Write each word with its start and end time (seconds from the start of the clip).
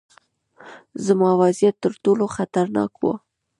زما 1.05 1.29
وضعیت 1.41 1.75
ترټولو 1.83 2.25
خطرناک 2.35 2.91
و. 2.99 3.03